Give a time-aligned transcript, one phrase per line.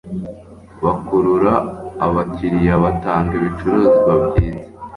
[0.83, 1.53] bakurura
[2.05, 4.69] abakiriya batanga ibicuruzwa byiza